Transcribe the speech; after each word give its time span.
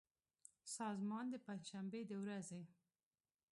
سازمان 0.75 1.25
د 1.29 1.35
پنجشنبې 1.45 2.01
د 2.09 2.11
ورځې 2.23 2.61